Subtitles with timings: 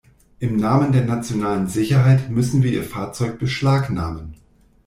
[0.39, 4.33] Im Namen der nationalen Sicherheit müssen wir Ihr Fahrzeug beschlagnahmen!